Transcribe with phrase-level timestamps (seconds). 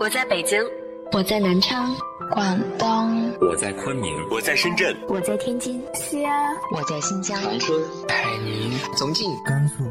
[0.00, 0.58] 我在北京，
[1.12, 1.94] 我在南昌，
[2.30, 7.78] 广东，我在昆明，我在深圳，我在天津，西安，我在新疆，长春，
[8.08, 9.84] 海宁，重庆，甘肃，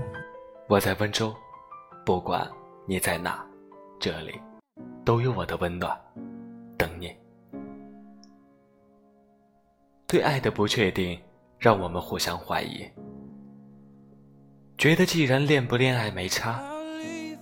[0.68, 1.32] 我在温州。
[2.08, 2.50] 不管
[2.88, 3.46] 你在哪，
[4.00, 4.34] 这里
[5.06, 5.96] 都有我的温暖。
[6.76, 7.16] 等你。
[10.08, 11.20] 对爱的不确定，
[11.60, 12.84] 让我们互相怀疑，
[14.76, 16.60] 觉得既然恋不恋爱没差，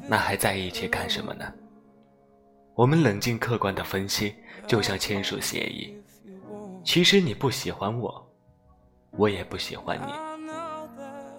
[0.10, 1.46] 那还在一起干什么呢？
[2.78, 4.36] 我们冷静客观的分析，
[4.68, 6.00] 就像签署协议。
[6.84, 8.24] 其实你不喜欢我，
[9.14, 10.14] 我也不喜欢你。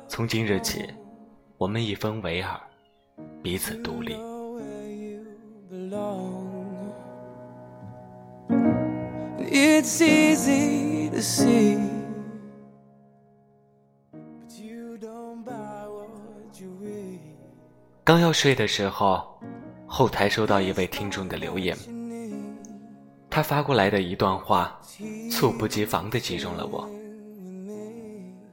[0.08, 0.84] 从今日起，
[1.56, 2.60] 我们一分为二，
[3.40, 4.16] 彼此独立。
[18.02, 19.38] 刚要睡的时候。
[19.88, 21.76] 后台收到一位听众的留言，
[23.30, 24.78] 他发过来的一段话，
[25.30, 26.88] 猝不及防地击中了我。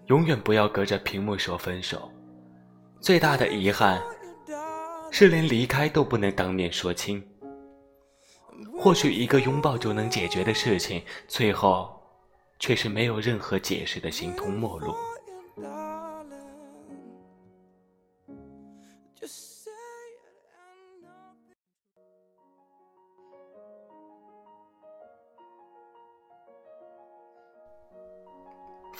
[0.07, 2.09] 永远不要隔着屏幕说分手，
[3.01, 4.01] 最大的遗憾
[5.11, 7.21] 是连离开都不能当面说清。
[8.79, 12.01] 或许一个拥抱就能解决的事情，最后
[12.59, 14.95] 却是没有任何解释的形同陌路。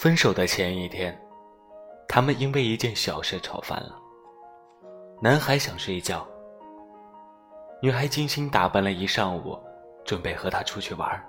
[0.06, 1.20] 分手的前一天，
[2.06, 3.98] 他们因为一件小事吵翻了。
[5.20, 6.24] 男孩想睡觉，
[7.82, 9.58] 女孩精心打扮了一上午，
[10.04, 11.20] 准备和他出去玩。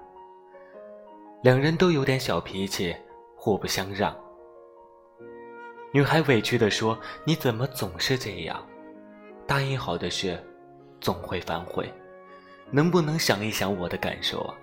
[1.41, 2.95] 两人都有点小脾气，
[3.35, 4.15] 互不相让。
[5.91, 6.95] 女孩委屈地说
[7.25, 8.63] ：“你怎么总是这样？
[9.47, 10.39] 答应好的事，
[11.01, 11.91] 总会反悔，
[12.69, 14.53] 能不能想一想我的感受啊？”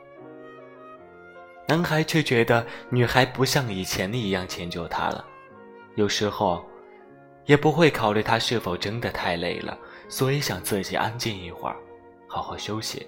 [1.67, 5.25] 男孩却觉得女孩不像以前一样迁就他了，
[5.95, 6.65] 有时候
[7.47, 9.77] 也不会考虑他是否真的太累了，
[10.09, 11.77] 所以想自己安静一会儿，
[12.29, 13.07] 好好休息。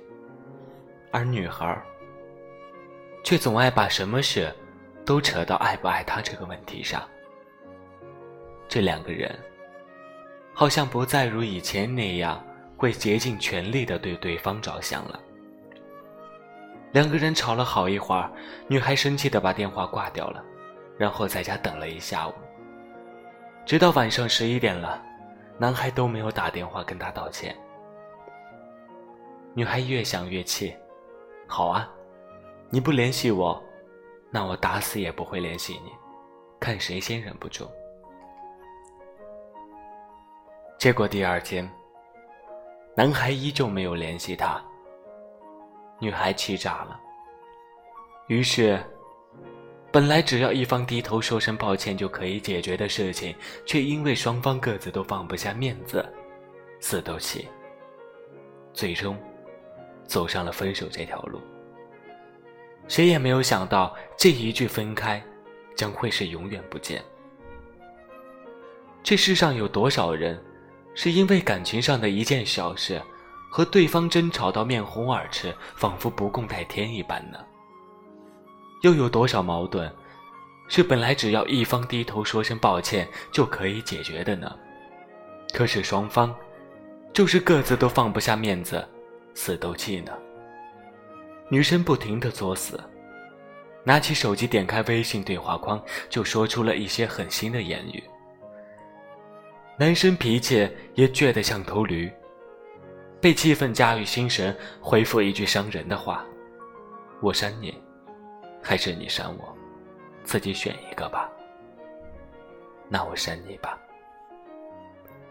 [1.11, 1.83] 而女孩
[3.22, 4.53] 却总爱把什么事
[5.05, 7.03] 都扯到爱不爱他这个问题上。
[8.69, 9.33] 这两个人
[10.53, 12.43] 好像不再如以前那样
[12.77, 15.21] 会竭尽全力的对对方着想了。
[16.97, 18.33] 两个人吵了好一会儿，
[18.69, 20.43] 女孩生气的把电话挂掉了，
[20.97, 22.33] 然后在家等了一下午，
[23.67, 25.05] 直到晚上十一点了，
[25.59, 27.55] 男孩都没有打电话跟她道歉。
[29.53, 30.75] 女孩越想越气，
[31.47, 31.87] 好啊，
[32.71, 33.62] 你不联系我，
[34.31, 35.93] 那我打死也不会联系你，
[36.59, 37.69] 看谁先忍不住。
[40.79, 41.71] 结果第二天，
[42.97, 44.59] 男孩依旧没有联系她。
[45.99, 47.01] 女孩气炸了，
[48.27, 48.79] 于是，
[49.91, 53.34] 本来只要一方低头说声抱歉就可以解决的事情，
[53.65, 56.05] 却因为双方各自都放不下面子，
[56.81, 57.49] 死斗气，
[58.75, 59.17] 最终
[60.05, 61.41] 走上了分手这条路。
[62.89, 65.23] 谁也没有想到，这一句分开，
[65.75, 67.03] 将会是永远不见。
[69.03, 70.39] 这世上有多少人，
[70.95, 73.01] 是因为感情上的一件小事？
[73.49, 77.39] 和对方争吵到面红耳赤，仿佛不共戴天一般呢？
[78.83, 79.91] 又有多少矛盾，
[80.69, 84.55] 是本来只要一方低头说声抱歉就可以解决的呢？
[85.55, 86.35] 可是双方，
[87.12, 88.87] 就是各自都放不下面子，
[89.35, 90.12] 死斗气呢？
[91.49, 92.79] 女生不停的作死，
[93.85, 98.03] 拿起手机点开微信对话框，就说出了一些狠心的言语。
[99.79, 102.12] 男生脾气也倔得像头驴。
[103.21, 106.25] 被气愤驾驭心神，回复一句伤人的话
[107.20, 107.75] ：“我删你，
[108.62, 109.56] 还是你删我，
[110.23, 111.31] 自己选一个吧。”
[112.88, 113.79] 那我删你吧。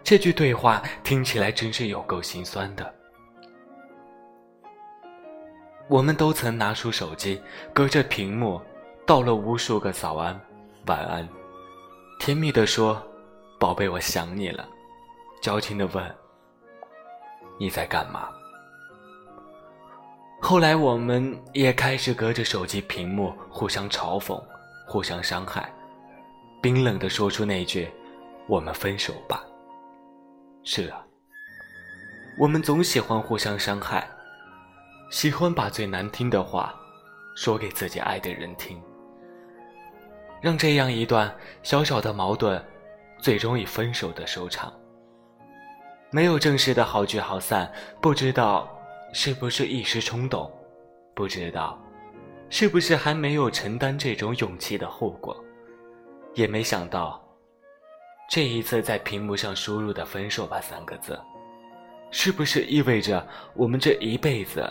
[0.03, 2.93] 这句对话听起来真是有够心酸的。
[5.87, 7.41] 我们都曾拿出手机，
[7.73, 8.59] 隔着屏幕
[9.05, 10.39] 道了无数个早安、
[10.87, 11.27] 晚安，
[12.19, 13.01] 甜蜜的说
[13.59, 14.67] ：“宝贝，我想你了。”
[15.41, 16.15] 矫情的问。
[17.57, 18.29] 你在干嘛？
[20.41, 24.39] 后来我们也开始隔着手机屏幕互相嘲讽、
[24.85, 25.73] 互相伤害，
[26.61, 27.89] 冰冷的说出那句
[28.45, 29.43] “我们分手吧”。
[30.63, 31.03] 是啊，
[32.37, 34.07] 我们总喜欢互相伤害，
[35.09, 36.75] 喜欢把最难听的话
[37.35, 38.79] 说给自己爱的人听，
[40.41, 42.63] 让这样一段小小的矛盾
[43.19, 44.71] 最终以分手的收场。
[46.11, 47.71] 没有正式的好聚好散，
[48.01, 48.69] 不知道
[49.13, 50.49] 是不是一时冲动？
[51.13, 51.77] 不知道，
[52.49, 55.35] 是不是还没有承担这种勇气的后果？
[56.33, 57.21] 也没想到，
[58.29, 61.19] 这一次在屏幕上输入的“分手吧”三个字，
[62.11, 64.69] 是不是意味着我们这一辈子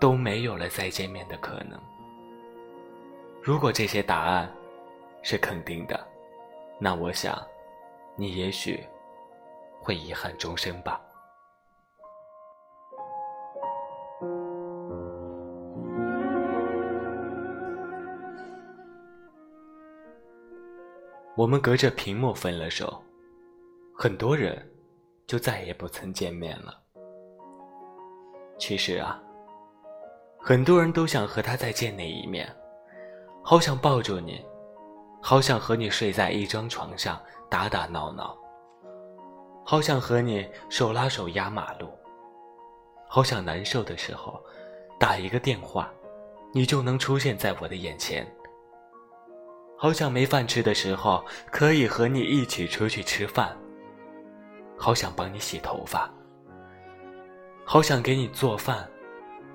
[0.00, 1.78] 都没有了再见面的可能？
[3.42, 4.50] 如果这些答案
[5.22, 6.00] 是肯定的，
[6.78, 7.36] 那我想，
[8.16, 8.82] 你也许
[9.84, 10.98] 会遗憾终生吧。
[21.36, 23.02] 我们隔着屏幕分了手，
[23.94, 24.56] 很多人
[25.26, 26.80] 就再也不曾见面了。
[28.56, 29.20] 其实啊，
[30.38, 32.48] 很多人都想和他再见那一面，
[33.42, 34.42] 好想抱住你，
[35.20, 37.20] 好想和你睡在一张床上
[37.50, 38.38] 打打闹闹，
[39.66, 41.88] 好想和你手拉手压马路，
[43.08, 44.38] 好想难受的时候
[45.00, 45.90] 打一个电话，
[46.52, 48.26] 你就能出现在我的眼前。
[49.78, 53.56] 好想没饭吃的时候可以和你一起出去吃饭。
[54.76, 56.12] 好想帮你洗头发。
[57.64, 58.86] 好想给你做饭，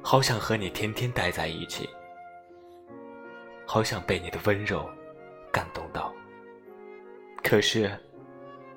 [0.02, 1.88] 好想和你天天待在一起。
[3.66, 4.90] 好想被你的温柔
[5.52, 6.12] 感动到。
[7.44, 7.92] 可是，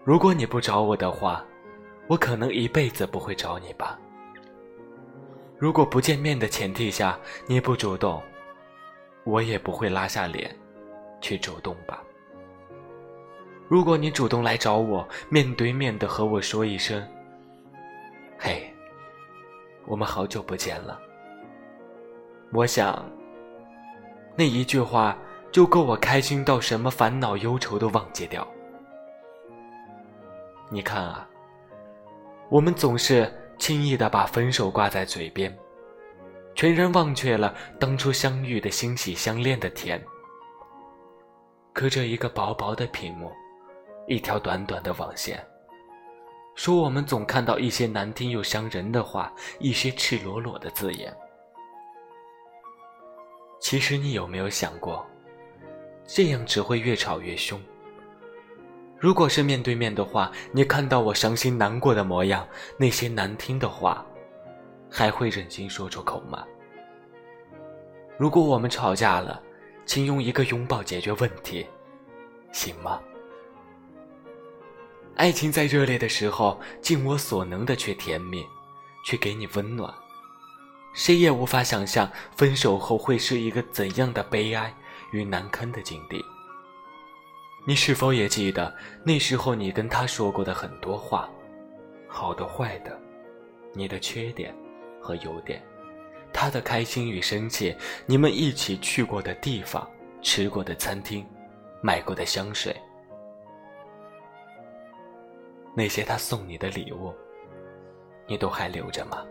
[0.04, 1.44] 如果你不找我的话，
[2.08, 3.98] 我可能一辈子不会找你吧。
[5.58, 8.20] 如果不见面的前提下你不主动，
[9.24, 10.54] 我也不会拉下脸。
[11.20, 12.02] 去主动吧。
[13.68, 17.00] 如果你主动来找我，面对面的和我说一声
[18.36, 18.68] ：“嘿，
[19.86, 21.00] 我们好久不见了。”
[22.52, 23.08] 我想，
[24.34, 25.16] 那一句话
[25.52, 28.44] 就够我开心到什么烦恼忧愁都忘记掉。
[30.72, 31.28] 你看啊，
[32.48, 35.54] 我们总是轻易的把分手挂在嘴边，
[36.54, 40.02] 全然忘却了当初相遇的欣喜相恋的甜。
[41.74, 43.30] 隔着一个薄薄的屏幕，
[44.08, 45.46] 一条短短的网线，
[46.54, 49.30] 说我们总看到一些难听又伤人的话，
[49.60, 51.14] 一些赤裸裸的字眼。
[53.60, 55.06] 其实你有没有想过，
[56.06, 57.60] 这样只会越吵越凶。
[59.02, 62.46] 如果是面对面的话，你看到我伤心难过的模样，
[62.76, 64.06] 那些难听的话，
[64.88, 66.44] 还会忍心说出口吗？
[68.16, 69.42] 如果我们吵架了，
[69.84, 71.66] 请用一个拥抱解决问题，
[72.52, 73.00] 行吗？
[75.16, 78.46] 爱情在热烈的时候，尽我所能的去甜蜜，
[79.04, 79.92] 去给你温暖。
[80.92, 84.72] 谁也无法想象分手后会是一个怎样的悲哀
[85.10, 86.24] 与难堪的境地。
[87.64, 88.74] 你是否也记得
[89.04, 91.30] 那时候你跟他说过的很多话，
[92.08, 92.98] 好的坏的，
[93.72, 94.52] 你的缺点
[95.00, 95.62] 和优点？
[96.32, 99.88] 他的开心与生气，你们一起去过的地方，
[100.22, 101.24] 吃过的餐厅，
[101.80, 102.74] 买过的香水，
[105.76, 107.14] 那些他送你的礼物，
[108.26, 109.24] 你都还留着吗？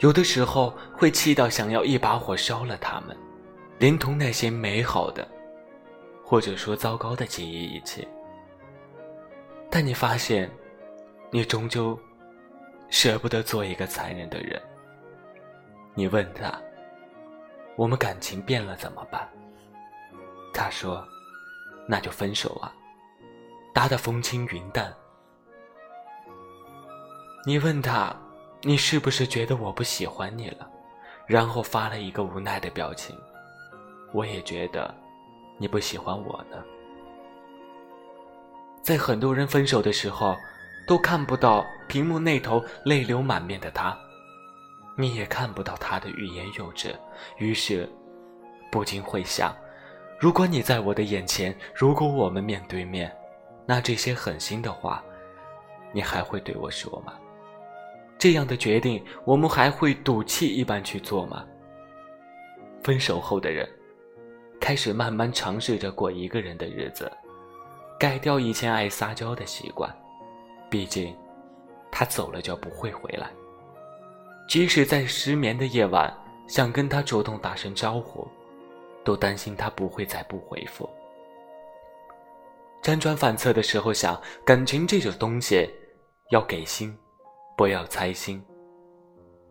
[0.00, 3.16] 有的时候会气到想要一把火烧了他们，
[3.78, 5.26] 连同那些美好的，
[6.32, 8.08] 或者说糟糕的记忆一起。
[9.70, 10.50] 但你发现，
[11.30, 11.98] 你终究
[12.88, 14.58] 舍不得做一个残忍的人。
[15.92, 16.58] 你问他
[17.76, 19.28] ：“我们感情变了怎么办？”
[20.54, 21.06] 他说
[21.86, 22.72] ：“那就分手啊，
[23.74, 24.90] 答得风轻云淡。”
[27.44, 28.16] 你问他
[28.64, 30.66] ：“你是不是觉得我不喜欢你了？”
[31.28, 33.14] 然后发了一个无奈的表情。
[34.14, 34.94] 我也觉得
[35.58, 36.62] 你不喜欢我呢。
[38.82, 40.36] 在很多人分手的时候，
[40.86, 43.96] 都看不到屏幕那头泪流满面的他。
[44.96, 46.94] 你也看不到他的欲言又止，
[47.38, 47.88] 于是
[48.70, 49.54] 不禁会想：
[50.18, 53.10] 如果你在我的眼前，如果我们面对面，
[53.64, 55.02] 那这些狠心的话，
[55.92, 57.14] 你还会对我说吗？
[58.18, 61.44] 这样的决定，我们还会赌气一般去做吗？
[62.82, 63.68] 分手后的人，
[64.62, 67.10] 开始慢慢尝试着过一个人的日子，
[67.98, 69.92] 改掉以前爱撒娇的习惯，
[70.70, 71.12] 毕竟
[71.90, 73.28] 他走了就不会回来。
[74.48, 76.16] 即使在失眠的夜晚，
[76.46, 78.28] 想跟他主动打声招呼，
[79.02, 80.88] 都担心他不会再不回复。
[82.84, 85.68] 辗转反侧的时候想，感情这种东西，
[86.30, 86.96] 要给心，
[87.56, 88.40] 不要猜心。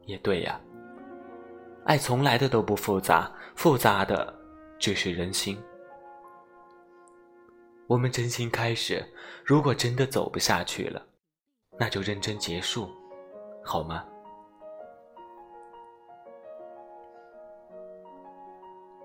[0.05, 0.57] 也对呀，
[1.83, 4.33] 爱从来的都不复杂，复杂的
[4.81, 5.55] 这是人心。
[7.85, 9.05] 我们真心开始
[9.45, 11.05] 如果真的走不下去了
[11.77, 12.89] 那就认真结束
[13.63, 14.03] 好吗？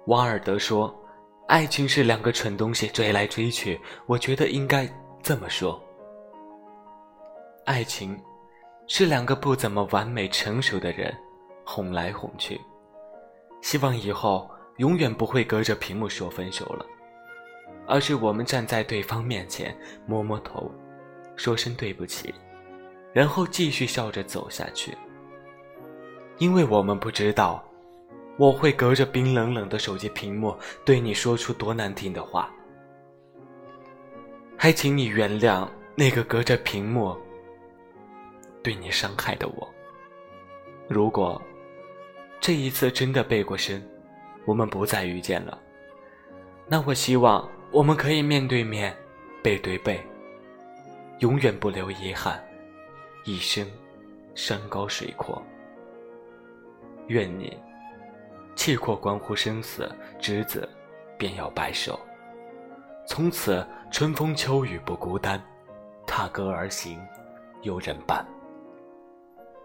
[0.07, 0.95] 王尔德说
[1.47, 4.89] 爱情是两个蠢东西追来追去我觉得应该
[5.23, 5.79] 这么说。
[7.67, 8.19] 爱情
[8.87, 11.15] 是两个不怎么完美成熟的人
[11.67, 12.59] 哄来哄去。
[13.61, 16.87] 希望以后永远不会隔着屏幕说分手了，
[17.87, 20.71] 而是我们站在对方面前摸摸头，
[21.37, 22.35] 说声对不起，
[23.13, 24.97] 然后继续笑着走下去。
[26.39, 27.63] 因为我们不知道。
[28.39, 30.55] 我会隔着冰冷冷的手机屏幕
[30.85, 32.51] 对你说出多难听的话，
[34.59, 37.17] 还请你原谅那个隔着屏幕
[38.63, 39.67] 对你伤害的我。
[40.87, 41.41] 如果
[42.39, 43.83] 这一次真的背过身，
[44.47, 45.61] 我们不再遇见了，
[46.67, 48.97] 那我希望我们可以面对面，
[49.43, 50.01] 背对背，
[51.19, 52.43] 永远不留遗憾，
[53.25, 53.67] 一生
[54.35, 55.43] 山高水阔。
[57.09, 57.55] 愿你。
[58.55, 59.87] 气阔关乎生死，
[60.19, 60.67] 执子
[61.19, 62.01] 便要白首。
[63.07, 65.39] 从此春风秋雨不孤单，
[66.07, 66.99] 踏歌而行
[67.61, 68.27] 有人伴。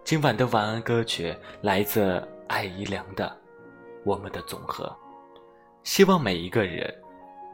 [0.03, 3.25] 今晚的晚安歌曲来自艾怡良的
[4.03, 4.85] 《我们的总和》，
[5.83, 6.93] 希望每一个人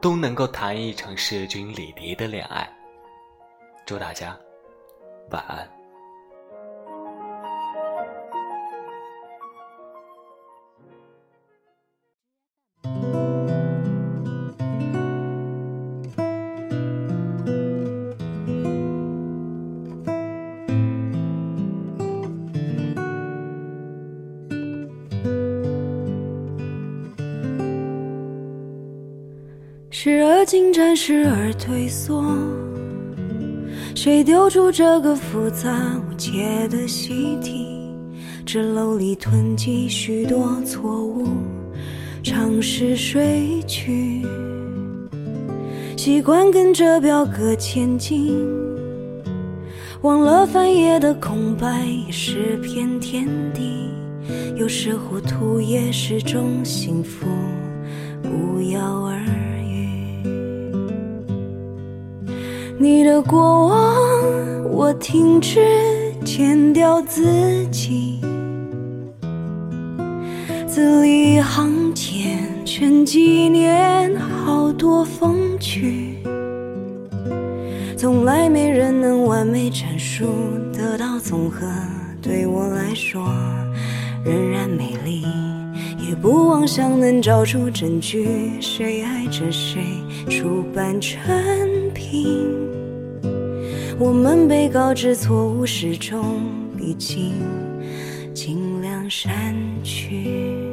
[0.01, 2.67] 都能够谈一场势均力敌的恋爱。
[3.85, 4.37] 祝大家
[5.29, 5.76] 晚安。
[29.99, 32.23] 时而进展，时而退缩，
[33.95, 35.75] 谁丢出这个复杂
[36.07, 37.89] 无解的习题？
[38.45, 41.25] 纸篓里囤积许多错误，
[42.21, 44.21] 尝试睡去，
[45.97, 48.37] 习惯跟着表格前进，
[50.03, 53.89] 忘了翻页的空白也是片天地，
[54.57, 57.25] 有时糊涂也是种幸福，
[58.21, 59.17] 不药而
[62.79, 65.65] 你的过往，我停止
[66.24, 68.22] 剪掉自己，
[70.67, 76.19] 字里行间全纪念好多风趣，
[77.98, 80.27] 从来没人能完美阐述
[80.72, 81.65] 得到总和，
[82.22, 83.27] 对我来说
[84.24, 85.25] 仍然美丽，
[86.07, 89.81] 也不妄想能找出证据，谁爱着谁，
[90.29, 91.19] 出版成
[91.93, 92.49] 品。
[93.99, 96.41] 我们被告知错误始终
[96.77, 97.33] 必经，
[98.33, 100.66] 尽量删去。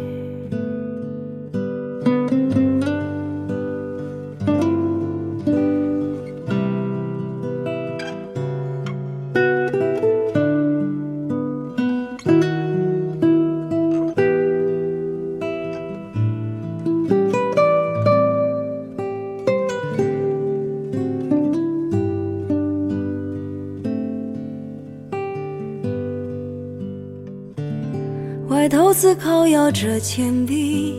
[28.95, 30.95] 思考，摇着铅笔，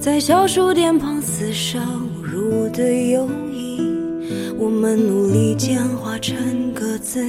[0.00, 3.82] 在小数点旁厮杀侮辱的友谊。
[4.58, 7.22] 我们努力简化成各自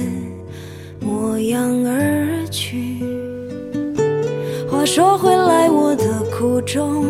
[1.00, 3.04] 模样而去。
[4.70, 7.04] 话说回来，我的苦衷，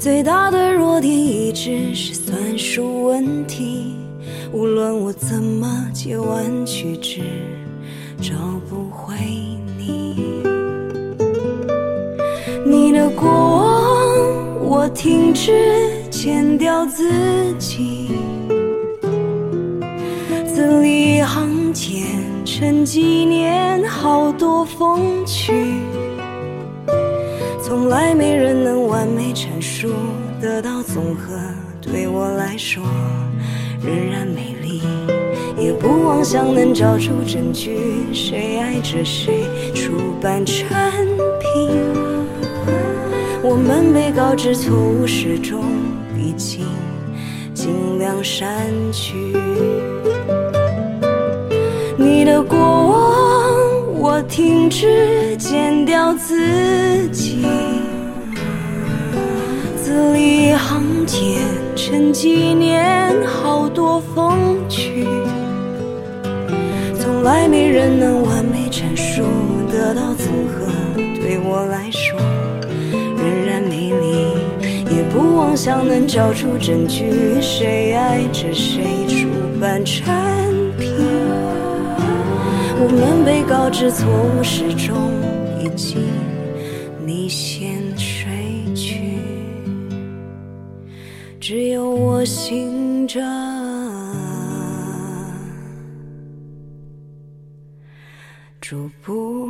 [0.00, 3.94] 最大的弱点一直是算术问题。
[4.52, 7.20] 无论我怎么借弯曲直，
[8.20, 8.34] 找
[8.68, 8.89] 不
[14.94, 15.52] 停止
[16.10, 17.10] 剪掉自
[17.58, 18.08] 己，
[20.46, 22.02] 字里行间
[22.44, 25.52] 成几年好多风趣，
[27.62, 29.88] 从来没人能完美阐述
[30.40, 31.34] 得到综合，
[31.80, 32.82] 对我来说
[33.82, 34.82] 仍然美丽，
[35.58, 37.78] 也不妄想能找出证据，
[38.12, 39.44] 谁爱着谁，
[39.74, 40.66] 出版成
[41.38, 42.09] 品。
[43.42, 45.64] 我们被告知错误始终
[46.14, 46.66] 必经，
[47.54, 49.14] 尽量删去
[51.96, 53.40] 你的过往。
[53.98, 57.46] 我停止剪掉自己，
[59.76, 61.40] 字里行间
[61.74, 65.06] 成纪念好多风趣，
[66.98, 69.22] 从来没人能完美阐述
[69.72, 72.19] 得到综合，对我来说。
[75.10, 75.50] 不妄。
[75.56, 79.28] 想能找出证据，谁爱着谁出
[79.60, 80.02] 版产
[80.78, 80.90] 品。
[82.82, 84.96] 我们被告知错误始终
[85.62, 86.02] 已经
[87.04, 89.18] 你先睡去，
[91.38, 93.20] 只有我醒着，
[98.62, 99.46] 逐步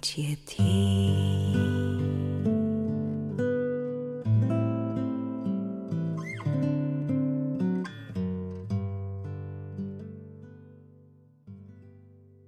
[0.00, 1.29] 解题。